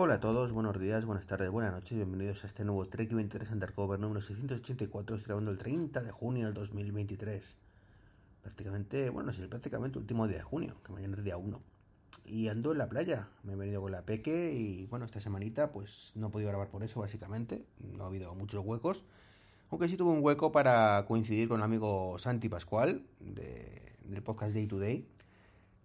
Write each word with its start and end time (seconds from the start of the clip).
Hola 0.00 0.14
a 0.14 0.20
todos, 0.20 0.52
buenos 0.52 0.78
días, 0.78 1.04
buenas 1.04 1.26
tardes, 1.26 1.50
buenas 1.50 1.72
noches, 1.72 1.96
bienvenidos 1.96 2.44
a 2.44 2.46
este 2.46 2.64
nuevo 2.64 2.86
Trek 2.86 3.12
23 3.12 3.50
Undercover 3.50 3.98
número 3.98 4.20
684, 4.20 5.16
estoy 5.16 5.26
grabando 5.26 5.50
el 5.50 5.58
30 5.58 6.04
de 6.04 6.12
junio 6.12 6.46
del 6.46 6.54
2023. 6.54 7.42
Prácticamente, 8.40 9.10
bueno, 9.10 9.32
el 9.32 9.48
prácticamente 9.48 9.98
último 9.98 10.28
día 10.28 10.36
de 10.36 10.44
junio, 10.44 10.76
que 10.84 10.92
mañana 10.92 11.16
es 11.16 11.24
día 11.24 11.36
1. 11.36 11.60
Y 12.26 12.46
ando 12.46 12.70
en 12.70 12.78
la 12.78 12.88
playa, 12.88 13.26
me 13.42 13.54
he 13.54 13.56
venido 13.56 13.82
con 13.82 13.90
la 13.90 14.02
peque 14.02 14.52
y 14.52 14.86
bueno, 14.86 15.04
esta 15.04 15.18
semanita 15.18 15.72
pues 15.72 16.12
no 16.14 16.28
he 16.28 16.30
podido 16.30 16.50
grabar 16.50 16.68
por 16.68 16.84
eso 16.84 17.00
básicamente, 17.00 17.66
no 17.80 18.04
ha 18.04 18.06
habido 18.06 18.32
muchos 18.36 18.64
huecos. 18.64 19.02
Aunque 19.68 19.88
sí 19.88 19.96
tuve 19.96 20.12
un 20.12 20.22
hueco 20.22 20.52
para 20.52 21.06
coincidir 21.08 21.48
con 21.48 21.58
el 21.58 21.64
amigo 21.64 22.20
Santi 22.20 22.48
Pascual 22.48 23.02
de, 23.18 23.96
del 24.04 24.22
podcast 24.22 24.54
Day 24.54 24.68
to 24.68 24.78
Day 24.78 25.08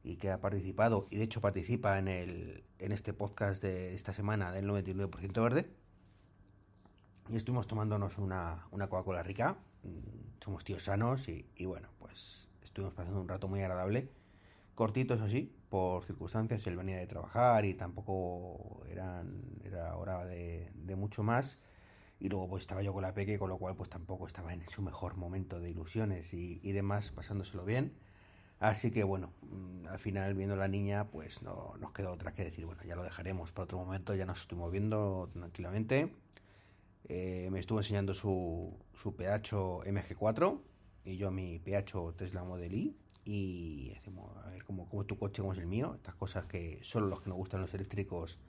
y 0.04 0.18
que 0.18 0.32
ha 0.32 0.42
participado 0.42 1.08
y 1.10 1.18
de 1.18 1.24
hecho 1.24 1.42
participa 1.42 1.98
en, 1.98 2.08
el, 2.10 2.64
en 2.80 2.92
este 2.92 3.14
podcast 3.14 3.64
de 3.64 3.96
esta 3.96 4.14
semana 4.14 4.52
del 4.52 4.68
99% 4.68 5.42
verde. 5.42 5.70
Y 7.30 7.38
estuvimos 7.38 7.68
tomándonos 7.68 8.18
una, 8.18 8.66
una 8.72 8.90
Coca-Cola 8.90 9.24
rica, 9.24 9.58
mm, 9.84 10.44
somos 10.44 10.66
tíos 10.66 10.84
sanos 10.84 11.30
y, 11.30 11.48
y, 11.56 11.66
bueno, 11.66 11.88
pues 12.00 12.50
estuvimos 12.64 12.94
pasando 12.94 13.22
un 13.22 13.30
rato 13.30 13.48
muy 13.48 13.62
agradable. 13.62 14.10
Cortito, 14.76 15.14
eso 15.14 15.30
sí, 15.30 15.56
por 15.70 16.04
circunstancias, 16.04 16.68
él 16.68 16.76
venía 16.76 16.98
de 16.98 17.08
trabajar 17.08 17.64
y 17.64 17.76
tampoco 17.76 18.84
eran, 18.90 19.42
era 19.64 19.96
hora 19.96 20.26
de, 20.26 20.70
de 20.76 20.96
mucho 20.98 21.24
más. 21.24 21.60
Y 22.20 22.30
luego 22.30 22.50
pues 22.50 22.64
estaba 22.64 22.82
yo 22.82 22.92
con 22.94 23.04
la 23.04 23.14
peque, 23.14 23.40
con 23.40 23.50
lo 23.50 23.58
cual 23.58 23.76
pues 23.76 23.90
tampoco 23.90 24.28
estaba 24.28 24.54
en 24.54 24.68
su 24.70 24.82
mejor 24.82 25.16
momento 25.16 25.60
de 25.60 25.70
ilusiones 25.70 26.34
y, 26.34 26.60
y 26.62 26.72
demás, 26.74 27.12
pasándoselo 27.12 27.64
bien. 27.64 27.94
Así 28.64 28.92
que 28.92 29.04
bueno, 29.04 29.34
mm, 29.42 29.88
al 29.88 30.00
final 30.00 30.36
viendo 30.36 30.56
la 30.56 30.70
niña, 30.70 31.10
pues 31.12 31.42
no 31.42 31.74
nos 31.82 31.92
quedó 31.92 32.12
otra 32.14 32.34
que 32.34 32.46
decir, 32.46 32.66
bueno, 32.66 32.82
ya 32.86 32.96
lo 32.96 33.04
dejaremos 33.04 33.52
para 33.52 33.66
otro 33.66 33.78
momento, 33.78 34.16
ya 34.16 34.26
nos 34.26 34.40
estuvimos 34.40 34.72
viendo 34.72 35.30
tranquilamente. 35.34 36.14
Eh, 37.10 37.50
me 37.52 37.60
estuvo 37.60 37.80
enseñando 37.80 38.14
su, 38.14 38.74
su 38.94 39.18
PH 39.18 39.84
MG4 39.86 40.62
y 41.04 41.18
yo 41.18 41.30
mi 41.30 41.60
PH 41.60 42.14
Tesla 42.16 42.46
Model 42.46 42.74
I. 42.74 42.96
Y 43.26 43.90
decimos, 43.90 44.32
a 44.46 44.50
ver 44.50 44.64
cómo, 44.64 44.88
cómo 44.88 45.02
es 45.02 45.08
tu 45.10 45.18
coche, 45.18 45.42
cómo 45.42 45.52
es 45.52 45.60
el 45.60 45.68
mío. 45.68 45.96
Estas 45.96 46.16
cosas 46.16 46.46
que 46.46 46.80
solo 46.84 47.08
los 47.08 47.22
que 47.22 47.28
nos 47.30 47.38
gustan 47.38 47.60
los 47.60 47.74
eléctricos 47.74 48.40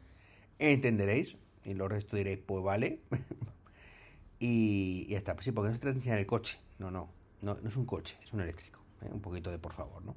entenderéis. 0.60 1.36
Y 1.64 1.74
lo 1.74 1.88
resto 1.88 2.16
diréis, 2.16 2.38
pues 2.38 2.62
vale. 2.62 3.00
y, 4.38 5.06
y 5.08 5.10
ya 5.10 5.18
está. 5.18 5.34
Pues 5.34 5.46
sí, 5.46 5.50
porque 5.50 5.70
no 5.70 5.74
se 5.74 5.80
trata 5.80 5.94
de 5.94 5.98
enseñar 5.98 6.20
el 6.20 6.26
coche. 6.26 6.60
No, 6.78 6.92
no, 6.92 7.10
no, 7.42 7.58
no 7.60 7.68
es 7.68 7.76
un 7.76 7.84
coche, 7.84 8.16
es 8.22 8.32
un 8.32 8.42
eléctrico. 8.42 8.83
¿Eh? 9.04 9.10
Un 9.12 9.20
poquito 9.20 9.50
de 9.50 9.58
por 9.58 9.72
favor, 9.72 10.04
¿no? 10.04 10.14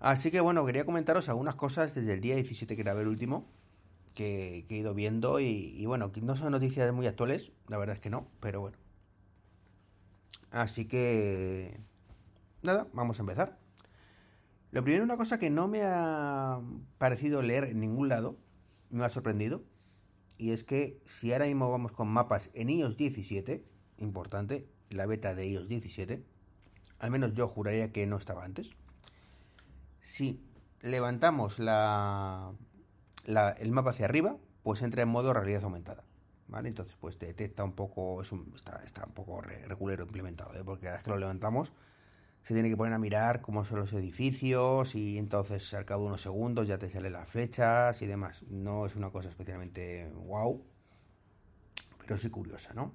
Así 0.00 0.30
que 0.30 0.40
bueno, 0.40 0.64
quería 0.64 0.84
comentaros 0.84 1.28
algunas 1.28 1.56
cosas 1.56 1.94
desde 1.94 2.12
el 2.12 2.20
día 2.20 2.36
17 2.36 2.76
que 2.76 2.82
grabé 2.82 3.02
el 3.02 3.08
último, 3.08 3.46
que, 4.14 4.64
he 4.68 4.74
ido 4.74 4.94
viendo 4.94 5.40
y, 5.40 5.74
y, 5.76 5.86
bueno, 5.86 6.12
no 6.22 6.36
son 6.36 6.52
noticias 6.52 6.92
muy 6.92 7.06
actuales, 7.06 7.50
la 7.66 7.78
verdad 7.78 7.96
es 7.96 8.00
que 8.00 8.10
no, 8.10 8.28
pero 8.40 8.60
bueno. 8.60 8.76
Así 10.50 10.86
que... 10.86 11.80
Nada, 12.62 12.88
vamos 12.92 13.18
a 13.18 13.22
empezar. 13.22 13.58
Lo 14.70 14.82
primero, 14.82 15.04
una 15.04 15.16
cosa 15.16 15.38
que 15.38 15.50
no 15.50 15.68
me 15.68 15.82
ha 15.82 16.60
parecido 16.98 17.42
leer 17.42 17.64
en 17.64 17.80
ningún 17.80 18.08
lado, 18.08 18.36
me 18.90 19.04
ha 19.04 19.10
sorprendido, 19.10 19.62
y 20.36 20.52
es 20.52 20.64
que 20.64 21.00
si 21.04 21.32
ahora 21.32 21.46
mismo 21.46 21.70
vamos 21.70 21.92
con 21.92 22.08
mapas 22.08 22.50
en 22.54 22.70
iOS 22.70 22.96
17, 22.96 23.64
importante, 23.98 24.68
la 24.90 25.06
beta 25.06 25.34
de 25.34 25.48
iOS 25.48 25.68
17, 25.68 26.22
al 26.98 27.10
menos 27.10 27.34
yo 27.34 27.48
juraría 27.48 27.92
que 27.92 28.06
no 28.06 28.16
estaba 28.16 28.44
antes. 28.44 28.70
Si 30.00 30.42
levantamos 30.80 31.58
el 31.58 31.64
mapa 33.72 33.90
hacia 33.90 34.06
arriba, 34.06 34.36
pues 34.62 34.82
entra 34.82 35.02
en 35.02 35.08
modo 35.08 35.32
realidad 35.32 35.64
aumentada. 35.64 36.04
¿Vale? 36.48 36.70
Entonces, 36.70 36.96
pues 36.98 37.18
detecta 37.18 37.62
un 37.62 37.72
poco, 37.72 38.22
está, 38.22 39.04
un 39.06 39.12
poco 39.12 39.42
regulero 39.42 40.04
implementado, 40.04 40.54
¿eh? 40.54 40.64
porque 40.64 40.84
cada 40.84 40.96
vez 40.96 41.04
que 41.04 41.10
lo 41.10 41.18
levantamos 41.18 41.72
se 42.42 42.54
tiene 42.54 42.70
que 42.70 42.76
poner 42.76 42.94
a 42.94 42.98
mirar 42.98 43.42
cómo 43.42 43.64
son 43.64 43.80
los 43.80 43.92
edificios 43.92 44.94
y 44.94 45.18
entonces 45.18 45.74
al 45.74 45.84
cabo 45.84 46.04
de 46.04 46.08
unos 46.08 46.22
segundos 46.22 46.66
ya 46.66 46.78
te 46.78 46.88
salen 46.88 47.12
las 47.12 47.28
flechas 47.28 48.00
y 48.00 48.06
demás. 48.06 48.42
No 48.48 48.86
es 48.86 48.96
una 48.96 49.10
cosa 49.10 49.28
especialmente 49.28 50.10
wow, 50.14 50.64
pero 51.98 52.16
sí 52.16 52.30
curiosa, 52.30 52.72
¿no? 52.72 52.94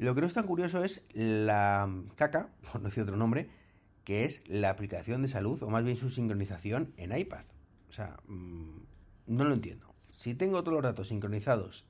Lo 0.00 0.14
que 0.14 0.22
no 0.22 0.28
es 0.28 0.32
tan 0.32 0.46
curioso 0.46 0.82
es 0.82 1.04
la 1.12 1.86
caca, 2.14 2.48
por 2.72 2.80
no 2.80 2.88
decir 2.88 3.02
otro 3.02 3.18
nombre, 3.18 3.50
que 4.04 4.24
es 4.24 4.40
la 4.48 4.70
aplicación 4.70 5.20
de 5.20 5.28
salud, 5.28 5.62
o 5.62 5.68
más 5.68 5.84
bien 5.84 5.98
su 5.98 6.08
sincronización 6.08 6.94
en 6.96 7.14
iPad. 7.14 7.44
O 7.90 7.92
sea, 7.92 8.16
mmm, 8.26 8.78
no 9.26 9.44
lo 9.44 9.52
entiendo. 9.52 9.94
Si 10.08 10.34
tengo 10.34 10.62
todos 10.62 10.76
los 10.76 10.82
datos 10.82 11.08
sincronizados 11.08 11.84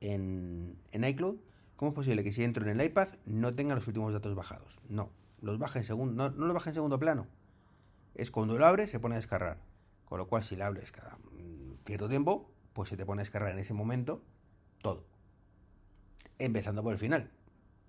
en, 0.00 0.76
iCloud, 0.92 1.36
¿cómo 1.76 1.90
es 1.90 1.94
posible 1.94 2.24
que 2.24 2.32
si 2.32 2.42
entro 2.42 2.68
en 2.68 2.80
el 2.80 2.84
iPad 2.84 3.10
no 3.26 3.54
tenga 3.54 3.76
los 3.76 3.86
últimos 3.86 4.12
datos 4.12 4.34
bajados? 4.34 4.80
No, 4.88 5.12
los 5.40 5.60
baja 5.60 5.78
en 5.78 5.84
segundo, 5.84 6.14
no, 6.14 6.36
no 6.36 6.46
los 6.46 6.54
baja 6.54 6.70
en 6.70 6.74
segundo 6.74 6.98
plano. 6.98 7.28
Es 8.16 8.32
cuando 8.32 8.58
lo 8.58 8.66
abres 8.66 8.90
se 8.90 8.98
pone 8.98 9.14
a 9.14 9.18
descargar. 9.18 9.58
Con 10.04 10.18
lo 10.18 10.26
cual, 10.26 10.42
si 10.42 10.56
lo 10.56 10.64
abres 10.64 10.90
cada 10.90 11.16
cierto 11.86 12.08
tiempo, 12.08 12.50
pues 12.72 12.88
se 12.88 12.96
te 12.96 13.06
pone 13.06 13.20
a 13.20 13.24
descargar 13.24 13.52
en 13.52 13.60
ese 13.60 13.72
momento 13.72 14.20
todo. 14.82 15.06
Empezando 16.40 16.82
por 16.82 16.94
el 16.94 16.98
final 16.98 17.30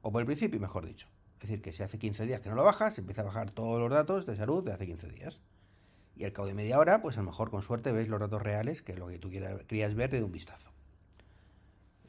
o 0.03 0.11
por 0.11 0.21
el 0.21 0.27
principio, 0.27 0.59
mejor 0.59 0.85
dicho. 0.85 1.07
Es 1.39 1.49
decir, 1.49 1.61
que 1.61 1.73
si 1.73 1.81
hace 1.81 1.97
15 1.97 2.25
días 2.25 2.41
que 2.41 2.49
no 2.49 2.55
lo 2.55 2.63
bajas, 2.63 2.97
empieza 2.99 3.21
a 3.21 3.25
bajar 3.25 3.49
todos 3.51 3.79
los 3.79 3.89
datos 3.89 4.25
de 4.25 4.35
salud 4.35 4.63
de 4.63 4.73
hace 4.73 4.85
15 4.85 5.09
días. 5.09 5.39
Y 6.15 6.25
al 6.25 6.31
cabo 6.31 6.47
de 6.47 6.53
media 6.53 6.77
hora, 6.77 7.01
pues 7.01 7.17
a 7.17 7.21
lo 7.21 7.25
mejor 7.25 7.49
con 7.49 7.63
suerte 7.63 7.91
ves 7.91 8.07
los 8.07 8.19
datos 8.19 8.41
reales, 8.41 8.83
que 8.83 8.91
es 8.91 8.99
lo 8.99 9.07
que 9.07 9.17
tú 9.17 9.29
querías 9.31 9.95
ver 9.95 10.11
de 10.11 10.23
un 10.23 10.31
vistazo. 10.31 10.71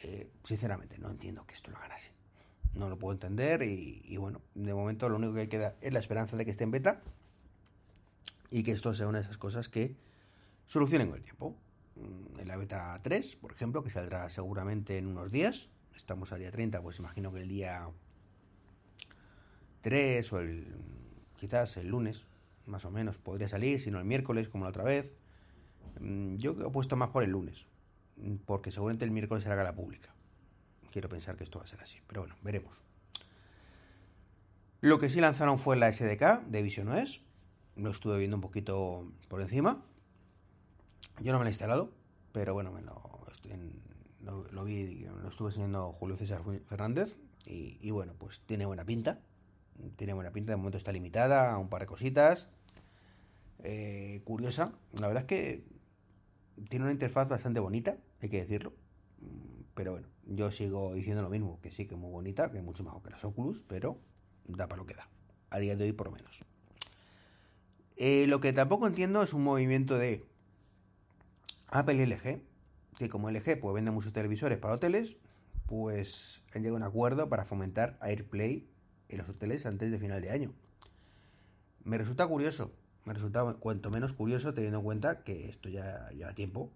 Eh, 0.02 0.30
sinceramente, 0.44 0.98
no 0.98 1.10
entiendo 1.10 1.46
que 1.46 1.54
esto 1.54 1.70
lo 1.70 1.78
hagan. 1.78 1.90
No 2.74 2.88
lo 2.88 2.98
puedo 2.98 3.12
entender 3.12 3.62
y, 3.62 4.02
y, 4.04 4.16
bueno, 4.16 4.40
de 4.54 4.74
momento 4.74 5.08
lo 5.08 5.16
único 5.16 5.34
que 5.34 5.48
queda 5.48 5.76
es 5.80 5.92
la 5.92 6.00
esperanza 6.00 6.36
de 6.36 6.44
que 6.44 6.50
esté 6.50 6.64
en 6.64 6.72
beta 6.72 7.00
y 8.50 8.64
que 8.64 8.72
esto 8.72 8.92
sea 8.94 9.06
una 9.06 9.18
de 9.18 9.24
esas 9.24 9.38
cosas 9.38 9.68
que 9.68 9.96
solucionen 10.66 11.08
con 11.08 11.18
el 11.18 11.22
tiempo. 11.22 11.56
Mm, 11.96 12.40
En 12.40 12.48
la 12.48 12.56
beta 12.56 12.98
3, 13.02 13.36
por 13.36 13.52
ejemplo, 13.52 13.84
que 13.84 13.90
saldrá 13.90 14.28
seguramente 14.28 14.98
en 14.98 15.06
unos 15.06 15.30
días, 15.30 15.68
estamos 15.96 16.32
al 16.32 16.40
día 16.40 16.50
30, 16.50 16.80
pues 16.82 16.98
imagino 16.98 17.32
que 17.32 17.40
el 17.40 17.48
día 17.48 17.88
3 19.82 20.32
o 20.32 20.40
el 20.40 20.74
quizás 21.36 21.76
el 21.76 21.88
lunes, 21.88 22.24
más 22.66 22.84
o 22.84 22.90
menos, 22.90 23.18
podría 23.18 23.48
salir, 23.48 23.80
si 23.80 23.90
no 23.90 23.98
el 23.98 24.04
miércoles, 24.04 24.48
como 24.48 24.64
la 24.64 24.70
otra 24.70 24.84
vez. 24.84 25.12
Mm, 26.00 26.36
Yo 26.36 26.52
he 26.52 26.70
puesto 26.70 26.96
más 26.96 27.10
por 27.10 27.22
el 27.22 27.30
lunes, 27.30 27.66
porque 28.46 28.70
seguramente 28.70 29.04
el 29.04 29.10
miércoles 29.10 29.44
será 29.44 29.54
gala 29.54 29.74
pública. 29.74 30.14
Quiero 30.90 31.08
pensar 31.08 31.36
que 31.36 31.44
esto 31.44 31.58
va 31.58 31.64
a 31.64 31.68
ser 31.68 31.80
así, 31.82 31.98
pero 32.06 32.22
bueno, 32.22 32.36
veremos. 32.42 32.84
Lo 34.80 34.98
que 34.98 35.08
sí 35.08 35.20
lanzaron 35.20 35.58
fue 35.58 35.76
la 35.76 35.90
SDK 35.92 36.42
de 36.46 36.62
Vision 36.62 36.88
OS. 36.88 37.20
Lo 37.76 37.90
estuve 37.90 38.18
viendo 38.18 38.36
un 38.36 38.42
poquito 38.42 39.10
por 39.28 39.40
encima. 39.40 39.82
Yo 41.20 41.32
no 41.32 41.38
me 41.38 41.44
lo 41.44 41.48
he 41.48 41.52
instalado, 41.52 41.90
pero 42.32 42.54
bueno, 42.54 42.70
me 42.70 42.82
lo, 42.82 43.00
en, 43.50 43.80
lo, 44.24 44.64
vi, 44.64 45.04
lo 45.04 45.28
estuve 45.28 45.48
enseñando 45.48 45.92
Julio 45.92 46.16
César 46.16 46.42
Fernández 46.66 47.14
y, 47.46 47.90
bueno, 47.90 48.14
pues 48.18 48.40
tiene 48.46 48.66
buena 48.66 48.84
pinta. 48.84 49.20
Tiene 49.96 50.14
buena 50.14 50.30
pinta, 50.30 50.52
de 50.52 50.56
momento 50.56 50.78
está 50.78 50.92
limitada 50.92 51.52
a 51.52 51.58
un 51.58 51.68
par 51.68 51.82
de 51.82 51.86
cositas. 51.86 52.48
Eh, 53.62 54.20
curiosa, 54.24 54.72
la 54.92 55.08
verdad 55.08 55.22
es 55.22 55.26
que 55.26 55.64
tiene 56.68 56.84
una 56.84 56.92
interfaz 56.92 57.28
bastante 57.28 57.60
bonita, 57.60 57.96
hay 58.20 58.28
que 58.28 58.38
decirlo. 58.38 58.72
Pero 59.74 59.92
bueno, 59.92 60.08
yo 60.26 60.50
sigo 60.50 60.94
diciendo 60.94 61.22
lo 61.22 61.30
mismo, 61.30 61.60
que 61.60 61.70
sí 61.70 61.86
que 61.86 61.94
es 61.94 62.00
muy 62.00 62.10
bonita, 62.10 62.50
que 62.52 62.58
es 62.58 62.64
mucho 62.64 62.84
mejor 62.84 63.02
que 63.02 63.10
las 63.10 63.24
Oculus, 63.24 63.64
pero 63.66 63.98
da 64.46 64.68
para 64.68 64.80
lo 64.80 64.86
que 64.86 64.94
da. 64.94 65.08
A 65.50 65.58
día 65.58 65.76
de 65.76 65.84
hoy 65.84 65.92
por 65.92 66.06
lo 66.06 66.12
menos. 66.12 66.40
Eh, 67.96 68.26
lo 68.26 68.40
que 68.40 68.52
tampoco 68.52 68.86
entiendo 68.86 69.22
es 69.22 69.32
un 69.32 69.42
movimiento 69.42 69.98
de 69.98 70.24
Apple 71.68 72.06
LG, 72.06 72.40
que 72.96 73.08
como 73.08 73.30
LG 73.30 73.60
pues, 73.60 73.74
vende 73.74 73.90
muchos 73.90 74.12
televisores 74.12 74.58
para 74.58 74.74
hoteles, 74.74 75.16
pues 75.66 76.42
han 76.54 76.62
llegado 76.62 76.76
a 76.76 76.80
un 76.80 76.82
acuerdo 76.84 77.28
para 77.28 77.44
fomentar 77.44 77.96
AirPlay 78.00 78.68
en 79.08 79.18
los 79.18 79.28
hoteles 79.28 79.66
antes 79.66 79.90
de 79.90 79.98
final 79.98 80.20
de 80.20 80.30
año. 80.30 80.52
Me 81.84 81.98
resulta 81.98 82.26
curioso, 82.26 82.72
me 83.04 83.12
resulta 83.12 83.42
cuanto 83.60 83.90
menos 83.90 84.12
curioso 84.12 84.54
teniendo 84.54 84.78
en 84.78 84.84
cuenta 84.84 85.22
que 85.22 85.48
esto 85.48 85.68
ya 85.68 86.10
lleva 86.10 86.34
tiempo 86.34 86.72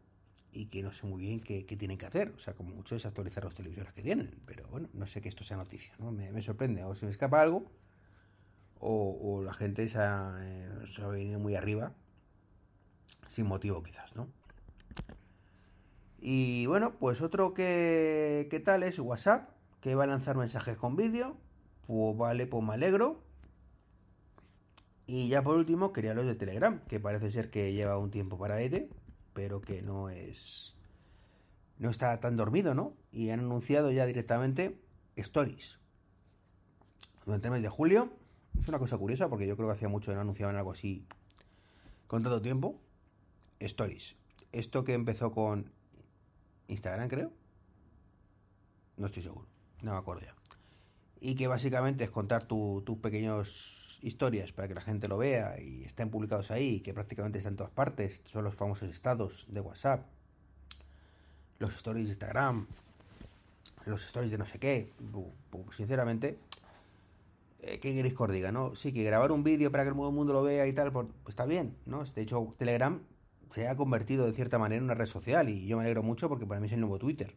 y 0.52 0.66
que 0.66 0.82
no 0.82 0.92
sé 0.92 1.06
muy 1.06 1.20
bien 1.20 1.40
qué, 1.40 1.62
tienen 1.62 1.98
que 1.98 2.06
hacer. 2.06 2.32
O 2.36 2.38
sea, 2.38 2.54
como 2.54 2.74
mucho 2.74 2.96
es 2.96 3.06
actualizar 3.06 3.44
los 3.44 3.54
televisores 3.54 3.92
que 3.92 4.02
tienen. 4.02 4.40
Pero 4.46 4.66
bueno, 4.68 4.88
no 4.92 5.06
sé 5.06 5.20
que 5.20 5.28
esto 5.28 5.44
sea 5.44 5.56
noticia, 5.56 5.94
¿no? 5.98 6.12
Me, 6.12 6.42
sorprende. 6.42 6.84
O 6.84 6.94
se 6.94 7.06
me 7.06 7.10
escapa 7.10 7.40
algo, 7.40 7.70
o, 8.80 9.42
la 9.44 9.54
gente 9.54 9.84
eh, 9.84 9.88
se 9.88 9.98
ha, 10.00 11.08
venido 11.08 11.38
muy 11.38 11.54
arriba, 11.54 11.92
sin 13.28 13.46
motivo 13.46 13.82
quizás, 13.82 14.14
¿no? 14.14 14.28
Y 16.20 16.66
bueno, 16.66 16.94
pues 16.98 17.20
otro 17.20 17.54
que, 17.54 18.48
que 18.50 18.60
tal 18.60 18.82
es 18.82 18.98
WhatsApp, 18.98 19.50
que 19.80 19.94
va 19.94 20.04
a 20.04 20.08
lanzar 20.08 20.36
mensajes 20.36 20.76
con 20.76 20.96
vídeo. 20.96 21.36
Pues 21.86 22.16
vale, 22.16 22.46
pues 22.46 22.64
me 22.64 22.74
alegro. 22.74 23.22
Y 25.06 25.28
ya 25.28 25.42
por 25.42 25.56
último, 25.56 25.92
quería 25.92 26.12
los 26.12 26.26
de 26.26 26.34
Telegram, 26.34 26.80
que 26.86 27.00
parece 27.00 27.30
ser 27.30 27.50
que 27.50 27.72
lleva 27.72 27.96
un 27.96 28.10
tiempo 28.10 28.36
para 28.36 28.60
ETE, 28.60 28.90
pero 29.32 29.60
que 29.60 29.80
no 29.80 30.10
es. 30.10 30.74
No 31.78 31.88
está 31.88 32.18
tan 32.20 32.36
dormido, 32.36 32.74
¿no? 32.74 32.92
Y 33.10 33.30
han 33.30 33.40
anunciado 33.40 33.90
ya 33.90 34.04
directamente 34.04 34.78
Stories. 35.16 35.78
Durante 37.24 37.48
el 37.48 37.52
mes 37.52 37.62
de 37.62 37.68
julio. 37.68 38.10
Es 38.60 38.68
una 38.68 38.78
cosa 38.78 38.98
curiosa 38.98 39.30
porque 39.30 39.46
yo 39.46 39.56
creo 39.56 39.68
que 39.68 39.74
hacía 39.74 39.88
mucho 39.88 40.10
que 40.10 40.16
no 40.16 40.22
anunciaban 40.22 40.56
algo 40.56 40.72
así 40.72 41.06
con 42.06 42.22
tanto 42.22 42.42
tiempo. 42.42 42.80
Stories. 43.60 44.16
Esto 44.52 44.84
que 44.84 44.94
empezó 44.94 45.32
con 45.32 45.70
Instagram, 46.68 47.08
creo. 47.08 47.32
No 48.96 49.06
estoy 49.06 49.22
seguro. 49.22 49.46
No 49.82 49.92
me 49.92 49.98
acuerdo 49.98 50.22
ya. 50.22 50.34
Y 51.20 51.34
que 51.34 51.46
básicamente 51.46 52.04
es 52.04 52.10
contar 52.10 52.44
tus 52.46 52.98
pequeños 53.00 53.98
historias 54.02 54.52
para 54.52 54.68
que 54.68 54.74
la 54.74 54.80
gente 54.80 55.08
lo 55.08 55.18
vea 55.18 55.60
y 55.60 55.84
estén 55.84 56.10
publicados 56.10 56.50
ahí, 56.50 56.80
que 56.80 56.94
prácticamente 56.94 57.38
están 57.38 57.54
en 57.54 57.56
todas 57.56 57.72
partes. 57.72 58.22
Son 58.26 58.44
los 58.44 58.54
famosos 58.54 58.88
estados 58.88 59.46
de 59.48 59.60
WhatsApp, 59.60 60.06
los 61.58 61.74
stories 61.74 62.06
de 62.06 62.12
Instagram, 62.12 62.66
los 63.86 64.04
stories 64.04 64.30
de 64.30 64.38
no 64.38 64.46
sé 64.46 64.58
qué. 64.58 64.92
Sinceramente, 65.76 66.38
eh, 67.60 67.80
¿qué 67.80 67.94
queréis 67.94 68.14
que 68.14 68.22
os 68.22 68.30
diga? 68.30 68.52
¿no? 68.52 68.74
Sí, 68.76 68.92
que 68.92 69.02
grabar 69.02 69.32
un 69.32 69.42
vídeo 69.42 69.72
para 69.72 69.82
que 69.82 69.88
el 69.88 69.94
mundo 69.94 70.32
lo 70.32 70.42
vea 70.42 70.66
y 70.66 70.72
tal, 70.72 70.92
pues 70.92 71.08
está 71.28 71.46
bien, 71.46 71.76
¿no? 71.86 72.04
De 72.04 72.22
hecho, 72.22 72.54
Telegram 72.56 73.00
se 73.50 73.68
ha 73.68 73.76
convertido 73.76 74.26
de 74.26 74.32
cierta 74.32 74.58
manera 74.58 74.78
en 74.78 74.84
una 74.84 74.94
red 74.94 75.06
social 75.06 75.48
y 75.48 75.66
yo 75.66 75.76
me 75.76 75.82
alegro 75.84 76.02
mucho 76.02 76.28
porque 76.28 76.46
para 76.46 76.60
mí 76.60 76.66
es 76.66 76.72
el 76.72 76.80
nuevo 76.80 76.98
Twitter. 76.98 77.34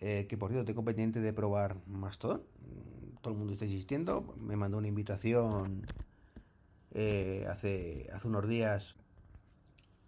Eh, 0.00 0.26
que 0.28 0.36
por 0.36 0.50
cierto 0.50 0.66
tengo 0.66 0.84
pendiente 0.84 1.20
de 1.20 1.32
probar 1.32 1.76
Mastodon 1.86 2.42
todo 3.24 3.32
el 3.32 3.38
mundo 3.38 3.54
está 3.54 3.64
insistiendo. 3.64 4.34
Me 4.38 4.54
mandó 4.54 4.76
una 4.76 4.86
invitación 4.86 5.82
eh, 6.92 7.46
hace, 7.50 8.08
hace 8.12 8.28
unos 8.28 8.46
días 8.46 8.94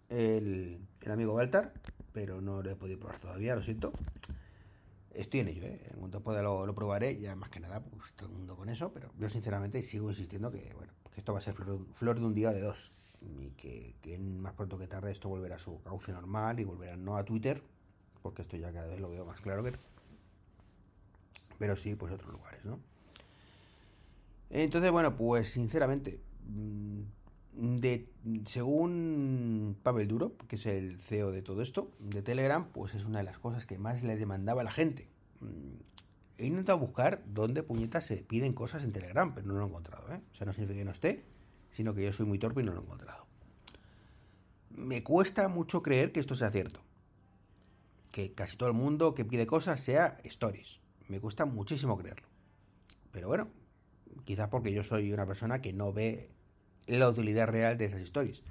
el, 0.09 0.79
amigo 1.09 1.33
Baltar, 1.33 1.73
pero 2.13 2.39
no 2.39 2.61
lo 2.61 2.69
he 2.69 2.75
podido 2.75 2.99
probar 2.99 3.19
todavía, 3.19 3.55
lo 3.55 3.63
siento. 3.63 3.91
Estoy 5.17 5.39
en 5.39 5.47
ello, 5.47 5.63
¿eh? 5.63 5.81
en 5.91 5.99
cuanto 5.99 6.21
pueda 6.21 6.43
lo, 6.43 6.75
probaré, 6.75 7.17
ya 7.17 7.35
más 7.35 7.49
que 7.49 7.59
nada, 7.59 7.79
pues 7.79 8.13
todo 8.13 8.29
el 8.29 8.35
mundo 8.35 8.55
con 8.55 8.69
eso, 8.69 8.93
pero 8.93 9.09
yo 9.17 9.27
sinceramente 9.31 9.81
sigo 9.81 10.11
insistiendo 10.11 10.51
que, 10.51 10.71
bueno, 10.75 10.93
que 11.11 11.19
esto 11.19 11.33
va 11.33 11.39
a 11.39 11.41
ser 11.41 11.55
flor, 11.55 12.19
de 12.19 12.25
un 12.25 12.35
día 12.35 12.49
o 12.49 12.53
de 12.53 12.61
dos, 12.61 12.91
y 13.19 13.49
que, 13.57 14.19
más 14.19 14.53
pronto 14.53 14.77
que 14.77 14.85
tarde 14.85 15.11
esto 15.11 15.27
volverá 15.27 15.55
a 15.55 15.59
su 15.59 15.81
cauce 15.81 16.11
normal 16.11 16.59
y 16.59 16.65
volverá 16.65 16.95
no 16.97 17.17
a 17.17 17.25
Twitter, 17.25 17.63
porque 18.21 18.43
esto 18.43 18.57
ya 18.57 18.71
cada 18.71 18.85
vez 18.85 18.99
lo 18.99 19.09
veo 19.09 19.25
más 19.25 19.41
claro 19.41 19.63
que... 19.63 19.73
Pero 21.57 21.75
sí, 21.75 21.95
pues 21.95 22.13
otros 22.13 22.31
lugares, 22.31 22.63
¿no? 22.63 22.79
Entonces, 24.51 24.91
bueno, 24.91 25.17
pues 25.17 25.49
sinceramente, 25.49 26.19
mm, 26.45 26.86
de, 27.57 28.07
según 28.45 29.77
Pavel 29.83 30.07
Duro, 30.07 30.37
que 30.47 30.55
es 30.57 30.65
el 30.65 30.99
CEO 31.01 31.31
de 31.31 31.41
todo 31.41 31.61
esto, 31.61 31.91
de 31.99 32.21
Telegram, 32.21 32.67
pues 32.71 32.93
es 32.93 33.05
una 33.05 33.19
de 33.19 33.25
las 33.25 33.39
cosas 33.39 33.65
que 33.65 33.77
más 33.77 34.03
le 34.03 34.15
demandaba 34.15 34.61
a 34.61 34.63
la 34.63 34.71
gente. 34.71 35.09
Mm, 35.39 35.75
he 36.37 36.45
intentado 36.45 36.77
buscar 36.77 37.23
dónde 37.25 37.63
puñetas 37.63 38.05
se 38.05 38.17
piden 38.17 38.53
cosas 38.53 38.83
en 38.83 38.91
Telegram, 38.91 39.33
pero 39.33 39.47
no 39.47 39.55
lo 39.55 39.65
he 39.65 39.67
encontrado. 39.67 40.13
¿eh? 40.13 40.21
O 40.31 40.35
sea, 40.35 40.45
no 40.45 40.53
significa 40.53 40.79
que 40.79 40.85
no 40.85 40.91
esté, 40.91 41.23
sino 41.71 41.93
que 41.93 42.03
yo 42.03 42.13
soy 42.13 42.25
muy 42.25 42.39
torpe 42.39 42.61
y 42.61 42.63
no 42.63 42.73
lo 42.73 42.81
he 42.81 42.83
encontrado. 42.83 43.25
Me 44.69 45.03
cuesta 45.03 45.47
mucho 45.47 45.81
creer 45.81 46.11
que 46.11 46.19
esto 46.19 46.35
sea 46.35 46.51
cierto. 46.51 46.81
Que 48.11 48.33
casi 48.33 48.55
todo 48.57 48.69
el 48.69 48.75
mundo 48.75 49.15
que 49.15 49.25
pide 49.25 49.47
cosas 49.47 49.81
sea 49.81 50.19
stories. 50.23 50.79
Me 51.07 51.19
cuesta 51.19 51.45
muchísimo 51.45 51.97
creerlo. 51.97 52.27
Pero 53.11 53.27
bueno, 53.27 53.47
Quizás 54.25 54.49
porque 54.49 54.73
yo 54.73 54.83
soy 54.83 55.13
una 55.13 55.25
persona 55.25 55.61
que 55.61 55.73
no 55.73 55.93
ve 55.93 56.29
la 56.87 57.09
utilidad 57.09 57.47
real 57.47 57.77
de 57.77 57.85
esas 57.85 58.01
historias, 58.01 58.41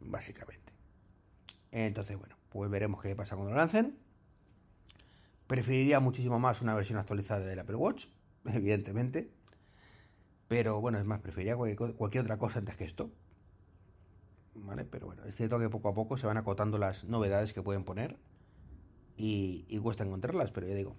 básicamente. 0.00 0.72
Entonces, 1.72 2.18
bueno, 2.18 2.36
pues 2.50 2.70
veremos 2.70 3.02
qué 3.02 3.16
pasa 3.16 3.34
cuando 3.34 3.52
lo 3.52 3.58
lancen. 3.58 3.96
Preferiría 5.46 6.00
muchísimo 6.00 6.38
más 6.38 6.60
una 6.60 6.74
versión 6.74 6.98
actualizada 6.98 7.44
del 7.44 7.58
Apple 7.58 7.76
Watch, 7.76 8.06
evidentemente. 8.44 9.30
Pero 10.48 10.80
bueno, 10.80 10.98
es 10.98 11.04
más, 11.04 11.20
preferiría 11.20 11.56
cualquier, 11.56 12.22
otra 12.22 12.38
cosa 12.38 12.58
antes 12.58 12.76
que 12.76 12.84
esto. 12.84 13.10
¿Vale? 14.54 14.84
Pero 14.84 15.06
bueno, 15.06 15.24
es 15.24 15.34
cierto 15.34 15.58
que 15.58 15.68
poco 15.68 15.88
a 15.88 15.94
poco 15.94 16.16
se 16.16 16.26
van 16.26 16.36
acotando 16.36 16.78
las 16.78 17.04
novedades 17.04 17.52
que 17.52 17.62
pueden 17.62 17.84
poner 17.84 18.16
y, 19.16 19.66
y 19.68 19.78
cuesta 19.78 20.04
encontrarlas, 20.04 20.50
pero 20.50 20.66
ya 20.66 20.74
digo, 20.74 20.96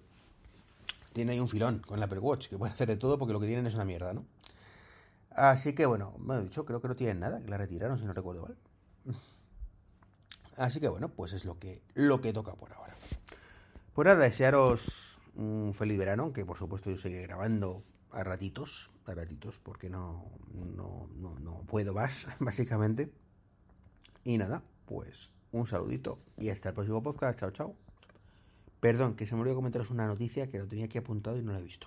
tiene 1.12 1.32
ahí 1.32 1.40
un 1.40 1.48
filón 1.48 1.80
con 1.80 1.98
el 1.98 2.04
Apple 2.04 2.20
Watch, 2.20 2.48
que 2.48 2.56
puede 2.56 2.72
hacer 2.72 2.86
de 2.86 2.96
todo 2.96 3.18
porque 3.18 3.32
lo 3.32 3.40
que 3.40 3.46
tienen 3.46 3.66
es 3.66 3.74
una 3.74 3.84
mierda, 3.84 4.12
¿no? 4.12 4.24
Así 5.38 5.72
que 5.72 5.86
bueno, 5.86 6.16
bueno, 6.18 6.42
dicho, 6.42 6.64
creo 6.64 6.80
que 6.80 6.88
no 6.88 6.96
tienen 6.96 7.20
nada, 7.20 7.40
que 7.40 7.48
la 7.48 7.56
retiraron 7.56 7.96
si 7.96 8.04
no 8.04 8.12
recuerdo 8.12 8.42
mal. 8.42 8.56
Así 10.56 10.80
que 10.80 10.88
bueno, 10.88 11.10
pues 11.10 11.32
es 11.32 11.44
lo 11.44 11.60
que, 11.60 11.80
lo 11.94 12.20
que 12.20 12.32
toca 12.32 12.54
por 12.54 12.72
ahora. 12.72 12.96
Pues 13.94 14.06
nada, 14.06 14.24
desearos 14.24 15.20
un 15.36 15.74
feliz 15.74 15.96
verano, 15.96 16.32
que 16.32 16.44
por 16.44 16.56
supuesto 16.56 16.90
yo 16.90 16.96
seguiré 16.96 17.22
grabando 17.22 17.84
a 18.10 18.24
ratitos, 18.24 18.90
a 19.06 19.14
ratitos, 19.14 19.60
porque 19.60 19.88
no, 19.88 20.24
no, 20.52 21.08
no, 21.14 21.38
no 21.38 21.62
puedo 21.68 21.94
más, 21.94 22.26
básicamente. 22.40 23.12
Y 24.24 24.38
nada, 24.38 24.64
pues 24.86 25.30
un 25.52 25.68
saludito 25.68 26.18
y 26.36 26.48
hasta 26.48 26.70
el 26.70 26.74
próximo 26.74 27.00
podcast. 27.00 27.38
Chao, 27.38 27.52
chao. 27.52 27.76
Perdón, 28.80 29.14
que 29.14 29.24
se 29.24 29.36
me 29.36 29.42
olvidó 29.42 29.54
comentaros 29.54 29.90
una 29.90 30.08
noticia 30.08 30.50
que 30.50 30.58
lo 30.58 30.66
tenía 30.66 30.86
aquí 30.86 30.98
apuntado 30.98 31.36
y 31.38 31.42
no 31.42 31.52
la 31.52 31.60
he 31.60 31.62
visto. 31.62 31.86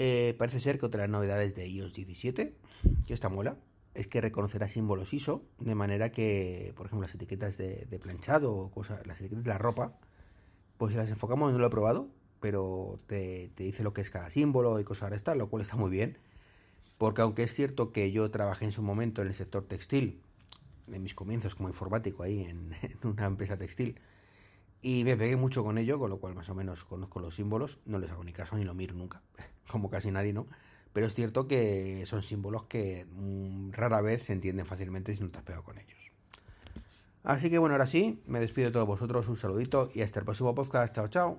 Eh, 0.00 0.36
parece 0.38 0.60
ser 0.60 0.78
que 0.78 0.86
otra 0.86 1.02
de 1.02 1.08
las 1.08 1.12
novedades 1.12 1.56
de 1.56 1.66
iOS 1.66 1.92
17, 1.92 2.54
que 3.04 3.14
está 3.14 3.28
mola, 3.28 3.58
es 3.94 4.06
que 4.06 4.20
reconocerá 4.20 4.68
símbolos 4.68 5.12
ISO, 5.12 5.42
de 5.58 5.74
manera 5.74 6.12
que, 6.12 6.72
por 6.76 6.86
ejemplo, 6.86 7.04
las 7.04 7.14
etiquetas 7.16 7.58
de, 7.58 7.98
planchado 8.00 8.54
o 8.54 8.70
cosas, 8.70 9.04
las 9.08 9.18
etiquetas 9.20 9.42
de 9.42 9.50
la 9.50 9.58
ropa, 9.58 9.98
pues 10.76 10.92
si 10.92 10.96
las 10.98 11.10
enfocamos, 11.10 11.52
no 11.52 11.58
lo 11.58 11.66
he 11.66 11.70
probado, 11.70 12.08
pero 12.38 13.00
te, 13.08 13.50
dice 13.56 13.82
lo 13.82 13.92
que 13.92 14.00
es 14.00 14.10
cada 14.10 14.30
símbolo 14.30 14.78
y 14.78 14.84
cosas 14.84 15.10
de 15.10 15.34
lo 15.34 15.48
cual 15.48 15.62
está 15.62 15.74
muy 15.74 15.90
bien, 15.90 16.16
porque 16.96 17.22
aunque 17.22 17.42
es 17.42 17.52
cierto 17.52 17.92
que 17.92 18.12
yo 18.12 18.30
trabajé 18.30 18.66
en 18.66 18.72
su 18.72 18.82
momento 18.82 19.20
en 19.22 19.28
el 19.28 19.34
sector 19.34 19.64
textil, 19.64 20.22
en 20.86 21.02
mis 21.02 21.14
comienzos 21.16 21.56
como 21.56 21.68
informático 21.68 22.22
ahí 22.22 22.42
en 22.48 22.72
una 23.02 23.26
empresa 23.26 23.58
textil, 23.58 24.00
y 24.80 25.02
me 25.02 25.16
pegué 25.16 25.34
mucho 25.34 25.64
con 25.64 25.76
ello, 25.76 25.98
con 25.98 26.08
lo 26.08 26.18
cual 26.18 26.36
más 26.36 26.48
o 26.50 26.54
menos 26.54 26.84
conozco 26.84 27.18
los 27.18 27.34
símbolos. 27.34 27.80
No 27.84 27.98
les 27.98 28.12
hago 28.12 28.22
ni 28.22 28.32
caso 28.32 28.56
ni 28.56 28.62
lo 28.62 28.74
miro 28.74 28.94
nunca, 28.94 29.22
como 29.68 29.90
casi 29.90 30.10
nadie, 30.10 30.32
¿no? 30.32 30.46
Pero 30.92 31.06
es 31.06 31.14
cierto 31.14 31.46
que 31.46 32.04
son 32.06 32.22
símbolos 32.22 32.64
que 32.64 33.06
mm, 33.10 33.72
rara 33.72 34.00
vez 34.00 34.24
se 34.24 34.32
entienden 34.32 34.66
fácilmente 34.66 35.14
si 35.14 35.22
no 35.22 35.30
te 35.30 35.38
has 35.38 35.44
pegado 35.44 35.64
con 35.64 35.78
ellos. 35.78 35.98
Así 37.22 37.50
que 37.50 37.58
bueno, 37.58 37.74
ahora 37.74 37.86
sí, 37.86 38.22
me 38.26 38.40
despido 38.40 38.68
de 38.68 38.72
todos 38.72 38.86
vosotros, 38.86 39.28
un 39.28 39.36
saludito 39.36 39.90
y 39.94 40.02
hasta 40.02 40.20
el 40.20 40.24
próximo 40.24 40.54
podcast. 40.54 40.94
Chao, 40.94 41.08
chao. 41.08 41.38